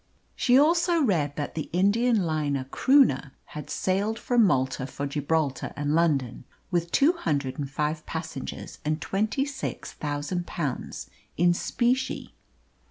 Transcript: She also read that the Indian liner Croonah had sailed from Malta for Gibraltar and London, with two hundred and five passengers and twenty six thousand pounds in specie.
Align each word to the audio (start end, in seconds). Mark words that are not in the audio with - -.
She 0.35 0.57
also 0.57 0.99
read 1.03 1.35
that 1.35 1.53
the 1.53 1.69
Indian 1.71 2.23
liner 2.25 2.63
Croonah 2.63 3.33
had 3.45 3.69
sailed 3.69 4.17
from 4.17 4.43
Malta 4.47 4.87
for 4.87 5.05
Gibraltar 5.05 5.73
and 5.75 5.93
London, 5.93 6.43
with 6.71 6.91
two 6.91 7.13
hundred 7.13 7.59
and 7.59 7.69
five 7.69 8.03
passengers 8.07 8.79
and 8.83 8.99
twenty 8.99 9.45
six 9.45 9.91
thousand 9.91 10.47
pounds 10.47 11.07
in 11.37 11.53
specie. 11.53 12.33